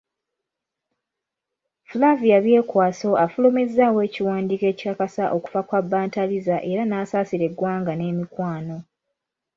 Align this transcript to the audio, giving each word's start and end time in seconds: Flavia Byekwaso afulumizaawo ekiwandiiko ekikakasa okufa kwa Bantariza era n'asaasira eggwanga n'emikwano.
Flavia 1.89 2.37
Byekwaso 2.45 3.09
afulumizaawo 3.25 3.99
ekiwandiiko 4.07 4.65
ekikakasa 4.71 5.23
okufa 5.35 5.61
kwa 5.67 5.79
Bantariza 5.91 6.55
era 6.71 6.83
n'asaasira 6.85 7.43
eggwanga 7.49 7.91
n'emikwano. 7.95 8.77